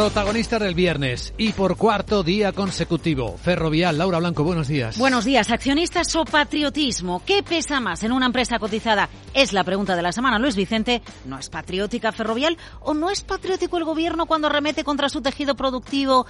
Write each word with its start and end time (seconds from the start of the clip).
Protagonista 0.00 0.60
del 0.60 0.76
viernes 0.76 1.34
y 1.38 1.50
por 1.50 1.76
cuarto 1.76 2.22
día 2.22 2.52
consecutivo. 2.52 3.36
Ferrovial, 3.36 3.98
Laura 3.98 4.20
Blanco, 4.20 4.44
buenos 4.44 4.68
días. 4.68 4.96
Buenos 4.96 5.24
días, 5.24 5.50
accionistas 5.50 6.14
o 6.14 6.24
patriotismo. 6.24 7.20
¿Qué 7.26 7.42
pesa 7.42 7.80
más 7.80 8.04
en 8.04 8.12
una 8.12 8.26
empresa 8.26 8.60
cotizada? 8.60 9.08
Es 9.34 9.52
la 9.52 9.64
pregunta 9.64 9.96
de 9.96 10.02
la 10.02 10.12
semana. 10.12 10.38
Luis 10.38 10.54
Vicente, 10.54 11.02
¿no 11.24 11.36
es 11.36 11.50
patriótica 11.50 12.12
Ferrovial 12.12 12.56
o 12.78 12.94
no 12.94 13.10
es 13.10 13.22
patriótico 13.22 13.76
el 13.76 13.82
gobierno 13.82 14.26
cuando 14.26 14.48
remete 14.48 14.84
contra 14.84 15.08
su 15.08 15.20
tejido 15.20 15.56
productivo 15.56 16.26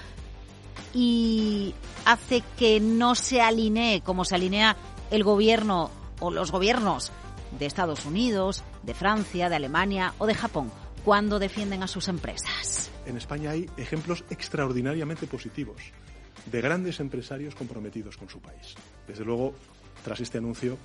y 0.95 1.75
hace 2.07 2.43
que 2.57 2.81
no 2.81 3.15
se 3.15 3.43
alinee 3.43 4.01
como 4.01 4.25
se 4.25 4.35
alinea 4.35 4.79
el 5.11 5.25
gobierno 5.25 5.91
o 6.21 6.31
los 6.31 6.51
gobiernos 6.51 7.13
de 7.59 7.67
Estados 7.67 8.07
Unidos, 8.07 8.65
de 8.83 8.95
Francia, 8.95 9.51
de 9.51 9.57
Alemania 9.57 10.15
o 10.17 10.27
de 10.27 10.35
Japón 10.35 10.73
cuando 11.09 11.39
defienden 11.39 11.83
a 11.83 11.89
sus 11.89 12.07
empresas? 12.09 12.91
en 13.07 13.17
España 13.17 13.53
hay 13.53 13.67
ejemplos 13.79 14.25
extraordinariamente 14.29 15.27
positivos 15.27 15.81
de 16.45 16.61
grandes 16.61 17.01
empresarios 17.01 17.55
comprometidos 17.55 18.19
con 18.19 18.29
su 18.29 18.41
país. 18.41 18.75
Desde 19.07 19.25
luego, 19.25 19.55
tras 20.05 20.21
este 20.21 20.37
anuncio, 20.37 20.77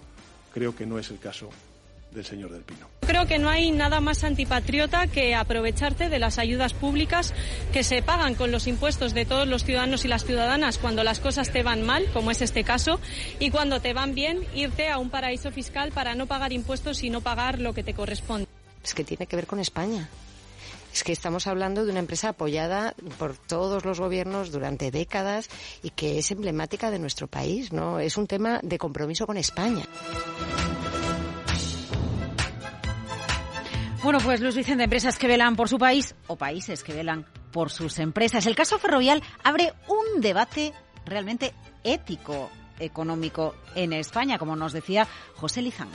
creo 0.53 0.73
que 0.73 0.85
no 0.85 0.97
es 0.97 1.11
el 1.11 1.19
caso 1.19 1.49
del 2.11 2.23
señor 2.23 2.53
del 2.53 2.61
Pino. 2.61 2.87
Creo 3.01 3.25
que 3.25 3.37
no 3.37 3.49
hay 3.49 3.71
nada 3.71 3.99
más 3.99 4.23
antipatriota 4.23 5.07
que 5.07 5.35
aprovecharte 5.35 6.07
de 6.07 6.19
las 6.19 6.39
ayudas 6.39 6.73
públicas 6.73 7.33
que 7.73 7.83
se 7.83 8.01
pagan 8.01 8.35
con 8.35 8.49
los 8.49 8.65
impuestos 8.65 9.13
de 9.13 9.25
todos 9.25 9.45
los 9.45 9.65
ciudadanos 9.65 10.05
y 10.05 10.07
las 10.07 10.23
ciudadanas 10.23 10.77
cuando 10.77 11.03
las 11.03 11.19
cosas 11.19 11.51
te 11.51 11.63
van 11.63 11.81
mal, 11.81 12.05
como 12.13 12.31
es 12.31 12.41
este 12.41 12.63
caso, 12.63 13.01
y 13.39 13.51
cuando 13.51 13.81
te 13.81 13.91
van 13.91 14.15
bien, 14.15 14.39
irte 14.55 14.87
a 14.87 14.99
un 14.99 15.09
paraíso 15.09 15.51
fiscal 15.51 15.91
para 15.91 16.15
no 16.15 16.27
pagar 16.27 16.53
impuestos 16.53 17.03
y 17.03 17.09
no 17.09 17.19
pagar 17.19 17.59
lo 17.59 17.73
que 17.73 17.83
te 17.83 17.93
corresponde. 17.93 18.47
Es 18.83 18.93
que 18.93 19.03
tiene 19.03 19.27
que 19.27 19.35
ver 19.35 19.47
con 19.47 19.59
España. 19.59 20.09
Es 20.93 21.03
que 21.03 21.11
estamos 21.11 21.47
hablando 21.47 21.85
de 21.85 21.91
una 21.91 22.01
empresa 22.01 22.29
apoyada 22.29 22.93
por 23.17 23.35
todos 23.35 23.83
los 23.83 23.99
gobiernos 23.99 24.51
durante 24.51 24.91
décadas 24.91 25.49
y 25.81 25.89
que 25.89 26.19
es 26.19 26.29
emblemática 26.29 26.91
de 26.91 26.99
nuestro 26.99 27.27
país, 27.27 27.73
¿no? 27.73 27.99
Es 27.99 28.15
un 28.15 28.27
tema 28.27 28.59
de 28.61 28.77
compromiso 28.77 29.25
con 29.25 29.37
España. 29.37 29.85
Bueno, 34.03 34.19
pues 34.19 34.39
Luis 34.41 34.55
Vicente, 34.55 34.83
empresas 34.83 35.17
que 35.17 35.27
velan 35.27 35.55
por 35.55 35.67
su 35.67 35.79
país 35.79 36.13
o 36.27 36.35
países 36.35 36.83
que 36.83 36.93
velan 36.93 37.25
por 37.51 37.71
sus 37.71 37.97
empresas. 37.97 38.45
El 38.45 38.55
caso 38.55 38.77
ferrovial 38.77 39.23
abre 39.43 39.73
un 39.87 40.21
debate 40.21 40.73
realmente 41.05 41.55
ético 41.83 42.51
económico 42.79 43.55
en 43.73 43.93
España, 43.93 44.37
como 44.37 44.55
nos 44.55 44.73
decía 44.73 45.07
José 45.35 45.61
Lizán 45.61 45.89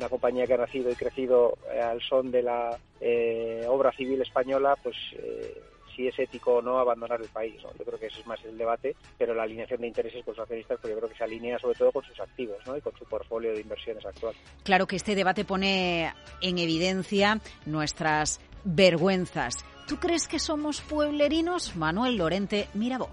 una 0.00 0.08
compañía 0.08 0.46
que 0.46 0.54
ha 0.54 0.58
nacido 0.58 0.90
y 0.90 0.94
crecido 0.94 1.58
eh, 1.72 1.80
al 1.80 2.00
son 2.00 2.30
de 2.30 2.42
la 2.42 2.78
eh, 3.00 3.64
obra 3.68 3.92
civil 3.92 4.20
española, 4.22 4.74
pues 4.82 4.96
eh, 5.12 5.60
si 5.94 6.08
es 6.08 6.18
ético 6.18 6.54
o 6.54 6.62
no 6.62 6.78
abandonar 6.78 7.20
el 7.20 7.28
país. 7.28 7.60
Yo 7.78 7.84
creo 7.84 7.98
que 7.98 8.06
ese 8.06 8.20
es 8.20 8.26
más 8.26 8.42
el 8.44 8.56
debate, 8.56 8.96
pero 9.18 9.34
la 9.34 9.42
alineación 9.42 9.82
de 9.82 9.88
intereses 9.88 10.24
con 10.24 10.34
sus 10.34 10.42
accionistas, 10.42 10.78
pues 10.80 10.94
yo 10.94 10.98
creo 10.98 11.10
que 11.10 11.18
se 11.18 11.24
alinea 11.24 11.58
sobre 11.58 11.76
todo 11.76 11.92
con 11.92 12.04
sus 12.04 12.18
activos 12.18 12.56
¿no? 12.66 12.76
y 12.76 12.80
con 12.80 12.96
su 12.96 13.04
portfolio 13.04 13.52
de 13.52 13.60
inversiones 13.60 14.04
actual. 14.06 14.34
Claro 14.62 14.86
que 14.86 14.96
este 14.96 15.14
debate 15.14 15.44
pone 15.44 16.12
en 16.40 16.58
evidencia 16.58 17.38
nuestras 17.66 18.40
vergüenzas. 18.64 19.64
¿Tú 19.86 19.96
crees 19.96 20.28
que 20.28 20.38
somos 20.38 20.80
pueblerinos? 20.80 21.76
Manuel 21.76 22.16
Lorente 22.16 22.68
Mirabó 22.72 23.10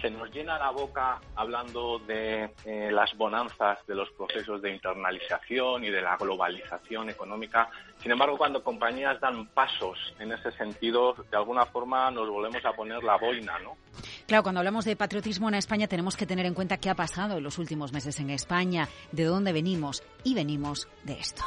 se 0.00 0.10
nos 0.10 0.30
llena 0.32 0.58
la 0.58 0.70
boca 0.70 1.20
hablando 1.36 1.98
de 1.98 2.50
eh, 2.64 2.90
las 2.92 3.16
bonanzas 3.16 3.78
de 3.86 3.94
los 3.94 4.10
procesos 4.10 4.62
de 4.62 4.72
internalización 4.72 5.84
y 5.84 5.90
de 5.90 6.02
la 6.02 6.16
globalización 6.16 7.10
económica. 7.10 7.68
Sin 7.98 8.12
embargo, 8.12 8.38
cuando 8.38 8.62
compañías 8.62 9.20
dan 9.20 9.46
pasos 9.48 9.98
en 10.18 10.32
ese 10.32 10.52
sentido, 10.52 11.14
de 11.30 11.36
alguna 11.36 11.66
forma 11.66 12.10
nos 12.10 12.28
volvemos 12.28 12.64
a 12.64 12.72
poner 12.72 13.02
la 13.02 13.16
boina, 13.16 13.58
¿no? 13.58 13.76
Claro, 14.26 14.42
cuando 14.42 14.60
hablamos 14.60 14.84
de 14.84 14.96
patriotismo 14.96 15.48
en 15.48 15.56
España 15.56 15.88
tenemos 15.88 16.16
que 16.16 16.26
tener 16.26 16.46
en 16.46 16.54
cuenta 16.54 16.78
qué 16.78 16.90
ha 16.90 16.94
pasado 16.94 17.38
en 17.38 17.42
los 17.42 17.58
últimos 17.58 17.92
meses 17.92 18.20
en 18.20 18.30
España, 18.30 18.88
de 19.12 19.24
dónde 19.24 19.52
venimos 19.52 20.02
y 20.24 20.34
venimos 20.34 20.88
de 21.04 21.14
esto. 21.14 21.44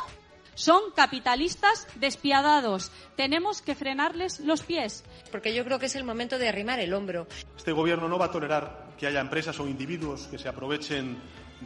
Son 0.53 0.81
capitalistas 0.95 1.87
despiadados. 1.95 2.91
Tenemos 3.15 3.61
que 3.61 3.75
frenarles 3.75 4.39
los 4.39 4.63
pies. 4.63 5.03
Porque 5.31 5.53
yo 5.53 5.63
creo 5.63 5.79
que 5.79 5.85
es 5.85 5.95
el 5.95 6.03
momento 6.03 6.37
de 6.37 6.49
arrimar 6.49 6.79
el 6.79 6.93
hombro. 6.93 7.27
Este 7.57 7.71
gobierno 7.71 8.07
no 8.07 8.17
va 8.17 8.25
a 8.25 8.31
tolerar 8.31 8.91
que 8.97 9.07
haya 9.07 9.21
empresas 9.21 9.59
o 9.59 9.67
individuos 9.67 10.27
que 10.27 10.37
se 10.37 10.49
aprovechen 10.49 11.17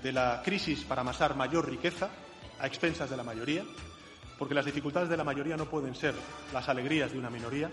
de 0.02 0.12
la 0.12 0.42
crisis 0.44 0.84
para 0.84 1.02
amasar 1.02 1.36
mayor 1.36 1.70
riqueza 1.70 2.10
a 2.60 2.68
expensas 2.68 3.10
de 3.10 3.18
la 3.18 3.24
mayoría, 3.24 3.64
porque 4.38 4.54
las 4.54 4.66
dificultades 4.66 5.10
de 5.10 5.18
la 5.18 5.24
mayoría 5.24 5.58
no 5.58 5.66
pueden 5.66 5.96
ser 5.96 6.14
las 6.54 6.68
alegrías 6.70 7.12
de 7.12 7.20
una 7.20 7.30
minoría. 7.30 7.70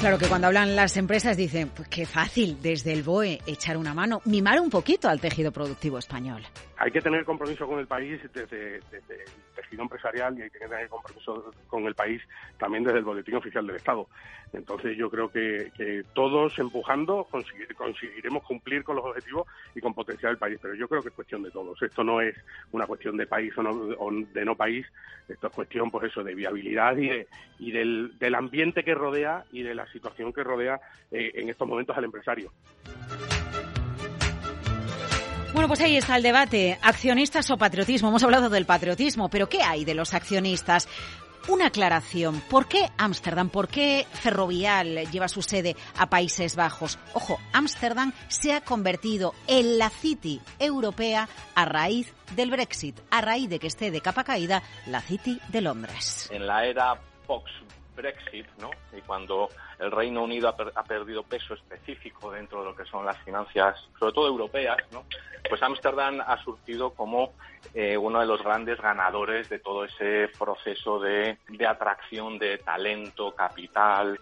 Claro 0.00 0.16
que 0.16 0.26
cuando 0.26 0.46
hablan 0.46 0.76
las 0.76 0.96
empresas 0.96 1.36
dicen, 1.36 1.70
pues 1.70 1.88
qué 1.88 2.06
fácil 2.06 2.58
desde 2.62 2.92
el 2.92 3.02
BOE 3.02 3.40
echar 3.46 3.76
una 3.76 3.94
mano, 3.94 4.22
mimar 4.26 4.60
un 4.60 4.70
poquito 4.70 5.08
al 5.08 5.20
tejido 5.20 5.50
productivo 5.50 5.98
español. 5.98 6.46
Hay 6.80 6.92
que 6.92 7.00
tener 7.00 7.24
compromiso 7.24 7.66
con 7.66 7.80
el 7.80 7.88
país 7.88 8.20
desde, 8.32 8.76
el 8.76 8.82
tejido 9.56 9.82
empresarial 9.82 10.38
y 10.38 10.42
hay 10.42 10.50
que 10.50 10.60
tener 10.60 10.88
compromiso 10.88 11.52
con 11.66 11.84
el 11.86 11.94
país 11.96 12.22
también 12.56 12.84
desde 12.84 12.98
el 12.98 13.04
Boletín 13.04 13.34
Oficial 13.34 13.66
del 13.66 13.76
Estado. 13.76 14.06
Entonces 14.52 14.96
yo 14.96 15.10
creo 15.10 15.28
que, 15.28 15.72
todos 16.14 16.56
empujando 16.58 17.26
conseguiremos 17.76 18.44
cumplir 18.44 18.84
con 18.84 18.94
los 18.94 19.04
objetivos 19.04 19.48
y 19.74 19.80
con 19.80 19.92
potenciar 19.92 20.30
el 20.30 20.38
país, 20.38 20.58
pero 20.62 20.74
yo 20.74 20.86
creo 20.86 21.02
que 21.02 21.08
es 21.08 21.14
cuestión 21.14 21.42
de 21.42 21.50
todos. 21.50 21.82
Esto 21.82 22.04
no 22.04 22.20
es 22.20 22.36
una 22.70 22.86
cuestión 22.86 23.16
de 23.16 23.26
país 23.26 23.52
o, 23.58 24.10
de 24.32 24.44
no 24.44 24.54
país, 24.54 24.86
esto 25.28 25.48
es 25.48 25.52
cuestión 25.52 25.90
pues 25.90 26.10
eso 26.10 26.22
de 26.22 26.34
viabilidad 26.34 26.96
y, 26.96 27.10
y 27.58 27.72
del, 27.72 28.16
del 28.20 28.34
ambiente 28.36 28.84
que 28.84 28.94
rodea 28.94 29.44
y 29.50 29.64
de 29.64 29.74
la 29.74 29.90
situación 29.90 30.32
que 30.32 30.44
rodea 30.44 30.80
eh, 31.10 31.32
en 31.34 31.48
estos 31.48 31.66
momentos 31.66 31.96
al 31.96 32.04
empresario. 32.04 32.52
Bueno, 35.52 35.66
pues 35.66 35.80
ahí 35.80 35.96
está 35.96 36.16
el 36.16 36.22
debate. 36.22 36.78
Accionistas 36.82 37.50
o 37.50 37.56
patriotismo. 37.56 38.08
Hemos 38.08 38.22
hablado 38.22 38.50
del 38.50 38.66
patriotismo, 38.66 39.30
pero 39.30 39.48
¿qué 39.48 39.62
hay 39.62 39.84
de 39.84 39.94
los 39.94 40.12
accionistas? 40.12 40.88
Una 41.48 41.68
aclaración. 41.68 42.42
¿Por 42.50 42.68
qué 42.68 42.90
Ámsterdam? 42.98 43.48
¿Por 43.48 43.68
qué 43.68 44.06
Ferrovial 44.12 45.10
lleva 45.10 45.28
su 45.28 45.40
sede 45.40 45.74
a 45.96 46.10
Países 46.10 46.54
Bajos? 46.54 46.98
Ojo, 47.14 47.38
Ámsterdam 47.54 48.12
se 48.28 48.52
ha 48.52 48.60
convertido 48.60 49.34
en 49.46 49.78
la 49.78 49.88
City 49.88 50.40
europea 50.58 51.26
a 51.54 51.64
raíz 51.64 52.12
del 52.36 52.50
Brexit, 52.50 53.00
a 53.10 53.22
raíz 53.22 53.48
de 53.48 53.58
que 53.58 53.68
esté 53.68 53.90
de 53.90 54.02
capa 54.02 54.24
caída 54.24 54.62
la 54.86 55.00
City 55.00 55.40
de 55.48 55.62
Londres. 55.62 56.28
En 56.30 56.46
la 56.46 56.66
era 56.66 57.00
Fox 57.26 57.50
Brexit, 57.98 58.46
¿no? 58.58 58.70
Y 58.96 59.00
cuando 59.02 59.48
el 59.78 59.90
Reino 59.90 60.22
Unido 60.22 60.48
ha, 60.48 60.84
perdido 60.84 61.22
peso 61.24 61.54
específico 61.54 62.30
dentro 62.30 62.60
de 62.60 62.66
lo 62.66 62.76
que 62.76 62.84
son 62.84 63.04
las 63.04 63.18
finanzas, 63.24 63.76
sobre 63.98 64.12
todo 64.12 64.28
europeas, 64.28 64.78
¿no? 64.92 65.04
Pues 65.48 65.62
Ámsterdam 65.62 66.20
ha 66.20 66.42
surgido 66.42 66.90
como 66.90 67.34
eh, 67.74 67.96
uno 67.96 68.20
de 68.20 68.26
los 68.26 68.42
grandes 68.42 68.80
ganadores 68.80 69.48
de 69.48 69.58
todo 69.58 69.84
ese 69.84 70.30
proceso 70.38 71.00
de 71.00 71.36
atracción 71.68 72.38
de 72.38 72.58
talento, 72.58 73.34
capital, 73.34 74.18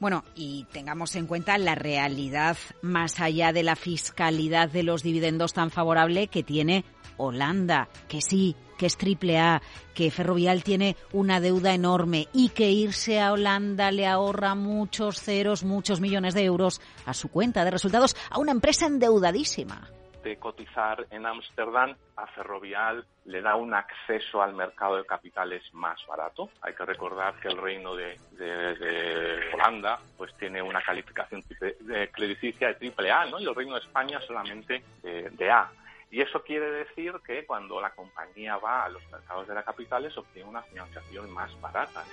bueno, 0.00 0.24
y 0.34 0.66
tengamos 0.72 1.14
en 1.16 1.26
cuenta 1.26 1.58
la 1.58 1.74
realidad 1.74 2.56
más 2.82 3.20
allá 3.20 3.52
de 3.52 3.62
la 3.62 3.76
fiscalidad 3.76 4.68
de 4.68 4.82
los 4.82 5.02
dividendos 5.02 5.52
tan 5.52 5.70
favorable 5.70 6.28
que 6.28 6.42
tiene 6.42 6.84
Holanda, 7.16 7.88
que 8.08 8.20
sí, 8.20 8.56
que 8.78 8.86
es 8.86 8.96
triple 8.96 9.38
A, 9.38 9.62
que 9.94 10.10
Ferrovial 10.10 10.62
tiene 10.62 10.96
una 11.12 11.40
deuda 11.40 11.74
enorme 11.74 12.28
y 12.32 12.50
que 12.50 12.70
irse 12.70 13.20
a 13.20 13.32
Holanda 13.32 13.92
le 13.92 14.06
ahorra 14.06 14.54
muchos 14.54 15.20
ceros, 15.20 15.64
muchos 15.64 16.00
millones 16.00 16.34
de 16.34 16.44
euros 16.44 16.80
a 17.06 17.14
su 17.14 17.28
cuenta 17.28 17.64
de 17.64 17.70
resultados 17.70 18.16
a 18.30 18.38
una 18.38 18.52
empresa 18.52 18.86
endeudadísima 18.86 19.90
de 20.24 20.36
cotizar 20.38 21.06
en 21.10 21.26
Ámsterdam, 21.26 21.94
a 22.16 22.26
Ferrovial 22.28 23.06
le 23.26 23.40
da 23.42 23.54
un 23.54 23.74
acceso 23.74 24.42
al 24.42 24.54
mercado 24.54 24.96
de 24.96 25.04
capitales 25.04 25.62
más 25.72 26.04
barato. 26.06 26.50
Hay 26.62 26.74
que 26.74 26.84
recordar 26.84 27.34
que 27.40 27.48
el 27.48 27.58
reino 27.58 27.94
de, 27.94 28.18
Holanda 29.52 30.00
pues 30.16 30.34
tiene 30.38 30.60
una 30.60 30.82
calificación 30.82 31.44
de 31.60 32.10
crediticia 32.10 32.68
de 32.68 32.74
triple 32.74 33.12
A, 33.12 33.26
¿no? 33.26 33.38
Y 33.38 33.44
el 33.44 33.54
reino 33.54 33.74
de 33.74 33.80
España 33.80 34.20
solamente 34.20 34.82
de 35.02 35.50
A. 35.50 35.70
Y 36.10 36.20
eso 36.20 36.42
quiere 36.42 36.70
decir 36.70 37.12
que 37.26 37.44
cuando 37.44 37.80
la 37.80 37.90
compañía 37.90 38.56
va 38.56 38.84
a 38.84 38.88
los 38.88 39.02
mercados 39.10 39.48
de 39.48 39.54
la 39.54 39.62
capitales 39.62 40.16
obtiene 40.16 40.48
una 40.48 40.62
financiación 40.62 41.30
más 41.32 41.50
barata. 41.60 42.04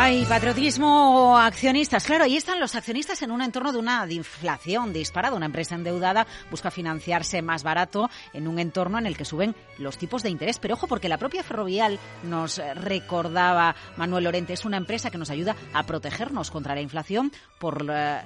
Hay 0.00 0.24
patriotismo 0.26 1.36
accionistas. 1.36 2.04
Claro, 2.04 2.22
ahí 2.22 2.36
están 2.36 2.60
los 2.60 2.76
accionistas 2.76 3.20
en 3.22 3.32
un 3.32 3.42
entorno 3.42 3.72
de 3.72 3.80
una 3.80 4.06
inflación 4.08 4.92
disparada. 4.92 5.34
Una 5.34 5.46
empresa 5.46 5.74
endeudada 5.74 6.24
busca 6.52 6.70
financiarse 6.70 7.42
más 7.42 7.64
barato 7.64 8.08
en 8.32 8.46
un 8.46 8.60
entorno 8.60 8.98
en 8.98 9.06
el 9.06 9.16
que 9.16 9.24
suben 9.24 9.56
los 9.76 9.98
tipos 9.98 10.22
de 10.22 10.30
interés. 10.30 10.60
Pero 10.60 10.74
ojo, 10.74 10.86
porque 10.86 11.08
la 11.08 11.18
propia 11.18 11.42
Ferrovial 11.42 11.98
nos 12.22 12.62
recordaba, 12.76 13.74
Manuel 13.96 14.22
Lorente, 14.22 14.52
es 14.52 14.64
una 14.64 14.76
empresa 14.76 15.10
que 15.10 15.18
nos 15.18 15.30
ayuda 15.30 15.56
a 15.72 15.82
protegernos 15.82 16.52
contra 16.52 16.76
la 16.76 16.80
inflación 16.80 17.32
por 17.58 17.84
la, 17.84 18.24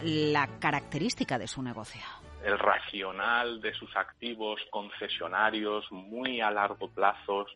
característica 0.60 1.38
de 1.38 1.48
su 1.48 1.62
negocio 1.62 2.02
el 2.44 2.58
racional 2.58 3.60
de 3.60 3.72
sus 3.74 3.94
activos 3.96 4.60
concesionarios 4.70 5.90
muy 5.90 6.40
a 6.40 6.50
largo 6.50 6.90
plazo 6.90 7.46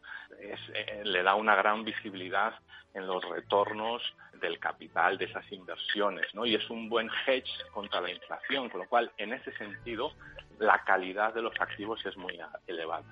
eh, 0.41 1.03
le 1.05 1.23
da 1.23 1.35
una 1.35 1.55
gran 1.55 1.85
visibilidad 1.85 2.55
en 2.95 3.07
los 3.07 3.23
retornos 3.29 4.03
del 4.41 4.59
capital 4.59 5.19
de 5.19 5.27
esas 5.27 5.51
inversiones, 5.53 6.27
¿no? 6.35 6.47
Y 6.47 6.55
es 6.55 6.71
un 6.71 6.89
buen 6.89 7.09
hedge 7.27 7.51
contra 7.73 8.01
la 8.01 8.11
inflación, 8.11 8.69
con 8.71 8.81
lo 8.81 8.89
cual, 8.89 9.11
en 9.19 9.33
ese 9.33 9.53
sentido, 9.57 10.13
la 10.59 10.83
calidad 10.85 11.35
de 11.35 11.43
los 11.43 11.55
activos 11.61 12.05
es 12.07 12.17
muy 12.17 12.39
elevada. 12.67 13.07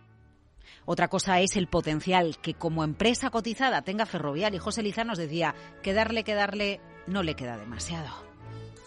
Otra 0.87 1.09
cosa 1.09 1.41
es 1.41 1.56
el 1.56 1.67
potencial 1.67 2.38
que 2.43 2.55
como 2.55 2.85
empresa 2.85 3.31
cotizada 3.31 3.82
tenga 3.82 4.06
Ferrovial. 4.06 4.55
Y 4.55 4.59
José 4.59 4.82
Liza 4.82 5.05
nos 5.05 5.19
decía 5.19 5.55
que 5.82 5.93
darle, 5.93 6.25
que 6.25 6.35
darle, 6.35 6.81
no 7.06 7.23
le 7.23 7.35
queda 7.35 7.59
demasiado. 7.59 8.34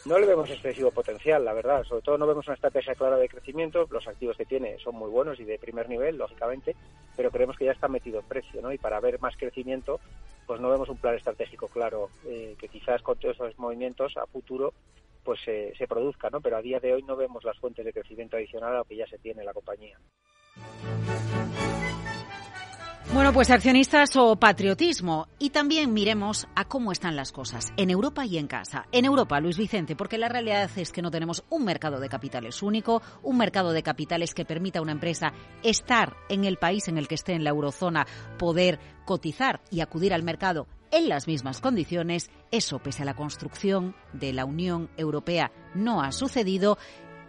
No 0.08 0.18
le 0.20 0.26
vemos 0.26 0.50
excesivo 0.50 0.90
potencial, 0.90 1.44
la 1.44 1.52
verdad. 1.52 1.84
Sobre 1.84 2.02
todo 2.02 2.18
no 2.18 2.26
vemos 2.26 2.48
una 2.48 2.56
estrategia 2.56 2.96
clara 2.96 3.18
de 3.18 3.28
crecimiento. 3.28 3.86
Los 3.92 4.08
activos 4.08 4.38
que 4.38 4.46
tiene 4.46 4.80
son 4.80 4.96
muy 4.96 5.10
buenos 5.10 5.38
y 5.42 5.44
de 5.44 5.60
primer 5.60 5.90
nivel, 5.90 6.18
lógicamente, 6.18 6.78
pero 7.18 7.30
creemos 7.30 7.58
que 7.58 7.66
ya 7.66 7.74
está 7.74 7.90
metido 7.90 8.22
en 8.22 8.26
precio, 8.26 8.62
¿no? 8.62 8.72
Y 8.72 8.78
para 8.78 9.02
ver 9.02 9.20
más 9.20 9.36
crecimiento, 9.36 10.00
pues 10.46 10.62
no 10.62 10.70
vemos 10.70 10.88
un 10.88 10.96
plan 10.96 11.16
estratégico 11.16 11.68
claro 11.68 12.10
eh, 12.26 12.56
que 12.58 12.70
quizás 12.70 13.02
con 13.02 13.20
todos 13.20 13.36
esos 13.36 13.60
movimientos 13.60 14.16
a 14.16 14.26
futuro 14.28 14.74
pues 15.26 15.42
se 15.42 15.88
produzca, 15.90 16.30
¿no? 16.30 16.40
Pero 16.40 16.56
a 16.56 16.62
día 16.62 16.80
de 16.80 16.94
hoy 16.94 17.04
no 17.04 17.18
vemos 17.18 17.44
las 17.44 17.58
fuentes 17.58 17.84
de 17.84 17.92
crecimiento 17.92 18.38
adicional 18.38 18.76
a 18.76 18.78
lo 18.78 18.86
que 18.86 18.96
ya 18.96 19.08
se 19.08 19.18
tiene 19.18 19.42
en 19.42 19.48
la 19.48 19.54
compañía. 19.54 20.00
Bueno, 23.14 23.32
pues 23.32 23.50
accionistas 23.50 24.16
o 24.18 24.36
patriotismo. 24.36 25.28
Y 25.40 25.52
también 25.52 25.94
miremos 25.94 26.46
a 26.56 26.66
cómo 26.66 26.92
están 26.92 27.16
las 27.16 27.32
cosas 27.32 27.72
en 27.78 27.90
Europa 27.90 28.26
y 28.26 28.38
en 28.38 28.48
casa. 28.48 28.86
En 28.92 29.06
Europa, 29.06 29.40
Luis 29.40 29.58
Vicente, 29.58 29.96
porque 29.96 30.18
la 30.18 30.28
realidad 30.28 30.70
es 30.76 30.92
que 30.92 31.02
no 31.02 31.10
tenemos 31.10 31.44
un 31.50 31.64
mercado 31.64 32.00
de 32.02 32.10
capitales 32.10 32.62
único, 32.62 33.02
un 33.24 33.38
mercado 33.38 33.72
de 33.72 33.82
capitales 33.82 34.34
que 34.34 34.46
permita 34.46 34.80
a 34.80 34.82
una 34.82 34.92
empresa 34.92 35.32
estar 35.64 36.18
en 36.30 36.44
el 36.44 36.58
país 36.58 36.90
en 36.90 36.98
el 36.98 37.08
que 37.08 37.16
esté 37.16 37.34
en 37.34 37.46
la 37.46 37.52
eurozona, 37.52 38.06
poder 38.38 38.78
cotizar 39.06 39.62
y 39.72 39.80
acudir 39.80 40.14
al 40.14 40.24
mercado 40.24 40.68
en 40.92 41.10
las 41.10 41.28
mismas 41.28 41.62
condiciones. 41.62 42.30
Eso, 42.52 42.80
pese 42.80 43.04
a 43.04 43.06
la 43.06 43.16
construcción 43.16 43.96
de 44.14 44.34
la 44.34 44.46
Unión 44.46 44.90
Europea, 44.98 45.52
no 45.74 46.02
ha 46.02 46.12
sucedido 46.12 46.78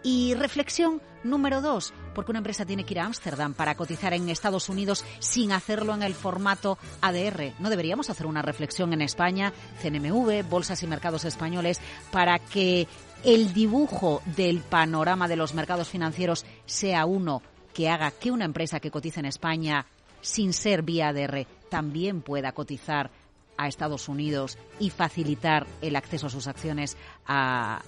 y 0.03 0.33
reflexión 0.35 1.01
número 1.23 1.61
dos, 1.61 1.93
porque 2.15 2.31
una 2.31 2.39
empresa 2.39 2.65
tiene 2.65 2.85
que 2.85 2.93
ir 2.93 2.99
a 2.99 3.05
Ámsterdam 3.05 3.53
para 3.53 3.75
cotizar 3.75 4.13
en 4.13 4.29
Estados 4.29 4.69
Unidos 4.69 5.03
sin 5.19 5.51
hacerlo 5.51 5.93
en 5.93 6.03
el 6.03 6.13
formato 6.13 6.77
ADR. 7.01 7.53
¿No 7.59 7.69
deberíamos 7.69 8.09
hacer 8.09 8.25
una 8.25 8.41
reflexión 8.41 8.93
en 8.93 9.01
España, 9.01 9.53
CNMV, 9.81 10.47
Bolsas 10.49 10.81
y 10.83 10.87
Mercados 10.87 11.25
Españoles, 11.25 11.79
para 12.11 12.39
que 12.39 12.87
el 13.23 13.53
dibujo 13.53 14.21
del 14.37 14.61
panorama 14.61 15.27
de 15.27 15.35
los 15.35 15.53
mercados 15.53 15.89
financieros 15.89 16.45
sea 16.65 17.05
uno 17.05 17.41
que 17.73 17.89
haga 17.89 18.11
que 18.11 18.31
una 18.31 18.45
empresa 18.45 18.79
que 18.79 18.91
cotiza 18.91 19.19
en 19.19 19.25
España 19.25 19.85
sin 20.21 20.53
ser 20.53 20.81
vía 20.83 21.09
ADR 21.09 21.45
también 21.69 22.21
pueda 22.21 22.51
cotizar 22.51 23.11
a 23.59 23.67
Estados 23.67 24.07
Unidos 24.07 24.57
y 24.79 24.89
facilitar 24.89 25.67
el 25.81 25.97
acceso 25.97 26.27
a 26.27 26.29
sus 26.29 26.47
acciones 26.47 26.95
a, 27.27 27.81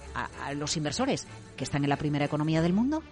los 0.54 0.76
inversores 0.76 1.26
que 1.56 1.64
están 1.64 1.82
en 1.82 1.88
la 1.88 1.96
primera 1.96 2.26
economía 2.26 2.60
del 2.60 2.74
mundo? 2.74 3.02